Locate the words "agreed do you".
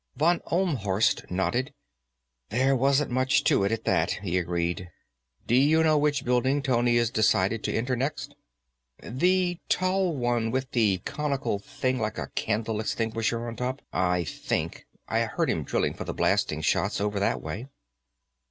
4.39-5.83